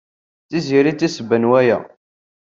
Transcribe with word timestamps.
D 0.39 0.47
Tiziri 0.49 0.87
ay 0.89 0.95
d 0.95 0.97
tasebba 0.99 1.37
n 1.37 1.49
waya. 1.49 1.77